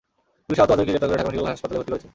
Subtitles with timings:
[0.45, 2.07] Police আহত অজয়কে গ্রেপ্তার করে ঢাকা মেডিকেল কলেজ হাসপাতালে ভর্তি করেছে।